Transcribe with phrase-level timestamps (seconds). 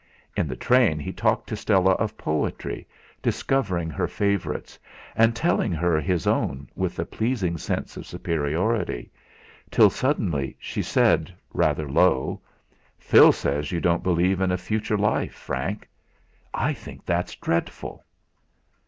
[0.35, 2.87] In the train he talked to Stella of poetry,
[3.21, 4.79] discovering her favourites,
[5.15, 9.11] and telling her his own with a pleasing sense of superiority;
[9.69, 12.41] till suddenly she said, rather low:
[12.97, 15.87] "Phil says you don't believe in a future life, Frank.
[16.51, 18.03] I think that's dreadful."